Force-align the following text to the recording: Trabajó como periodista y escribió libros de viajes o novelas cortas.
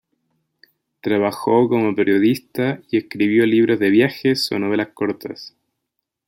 Trabajó 0.99 1.69
como 1.69 1.93
periodista 1.93 2.81
y 2.89 2.97
escribió 2.97 3.45
libros 3.45 3.77
de 3.77 3.91
viajes 3.91 4.51
o 4.51 4.57
novelas 4.57 4.87
cortas. 4.95 5.55